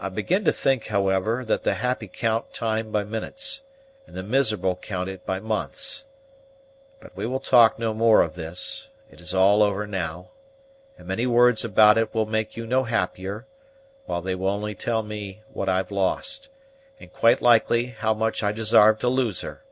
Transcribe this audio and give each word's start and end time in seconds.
I 0.00 0.08
begin 0.08 0.44
to 0.46 0.52
think, 0.52 0.88
however, 0.88 1.44
that 1.44 1.62
the 1.62 1.74
happy 1.74 2.08
count 2.08 2.52
time 2.52 2.90
by 2.90 3.04
minutes, 3.04 3.62
and 4.04 4.16
the 4.16 4.24
miserable 4.24 4.74
count 4.74 5.08
it 5.08 5.24
by 5.24 5.38
months. 5.38 6.06
But 6.98 7.16
we 7.16 7.24
will 7.26 7.38
talk 7.38 7.78
no 7.78 7.94
more 7.94 8.20
of 8.20 8.34
this; 8.34 8.88
it 9.12 9.20
is 9.20 9.32
all 9.32 9.62
over 9.62 9.86
now, 9.86 10.30
and 10.98 11.06
many 11.06 11.28
words 11.28 11.64
about 11.64 11.96
it 11.96 12.12
will 12.12 12.26
make 12.26 12.56
you 12.56 12.66
no 12.66 12.82
happier, 12.82 13.46
while 14.06 14.22
they 14.22 14.34
will 14.34 14.48
only 14.48 14.74
tell 14.74 15.04
me 15.04 15.42
what 15.52 15.68
I've 15.68 15.92
lost; 15.92 16.48
and 16.98 17.12
quite 17.12 17.40
likely 17.40 17.86
how 17.86 18.12
much 18.12 18.42
I 18.42 18.50
desarved 18.50 19.00
to 19.02 19.08
lose 19.08 19.42
her. 19.42 19.62